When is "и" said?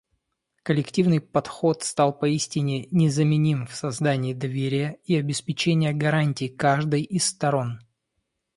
5.05-5.15